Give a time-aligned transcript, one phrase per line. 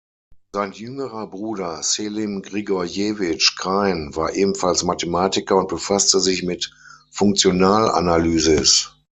[0.53, 6.73] Sein jüngerer Bruder Selim Grigorjewitsch Krein war ebenfalls Mathematiker und befasste sich mit
[7.11, 8.91] Funktionalanalysis.